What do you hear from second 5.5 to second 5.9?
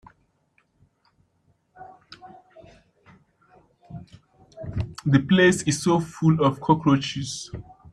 is